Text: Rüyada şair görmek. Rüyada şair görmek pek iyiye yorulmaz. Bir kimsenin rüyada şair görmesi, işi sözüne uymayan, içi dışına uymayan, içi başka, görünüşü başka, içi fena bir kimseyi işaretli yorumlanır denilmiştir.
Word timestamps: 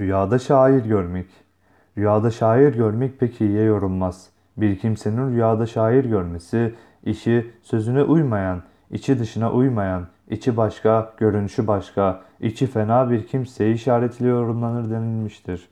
Rüyada 0.00 0.38
şair 0.38 0.84
görmek. 0.84 1.26
Rüyada 1.98 2.30
şair 2.30 2.74
görmek 2.74 3.20
pek 3.20 3.40
iyiye 3.40 3.64
yorulmaz. 3.64 4.28
Bir 4.56 4.78
kimsenin 4.78 5.30
rüyada 5.30 5.66
şair 5.66 6.04
görmesi, 6.04 6.74
işi 7.04 7.50
sözüne 7.62 8.02
uymayan, 8.02 8.62
içi 8.90 9.18
dışına 9.18 9.52
uymayan, 9.52 10.06
içi 10.30 10.56
başka, 10.56 11.12
görünüşü 11.16 11.66
başka, 11.66 12.22
içi 12.40 12.66
fena 12.66 13.10
bir 13.10 13.26
kimseyi 13.26 13.74
işaretli 13.74 14.26
yorumlanır 14.26 14.90
denilmiştir. 14.90 15.68